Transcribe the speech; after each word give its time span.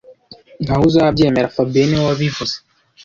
Ntawe 0.63 0.83
uzabyemera 0.89 1.53
fabien 1.55 1.87
niwe 1.89 2.03
wabivuze 2.09 2.55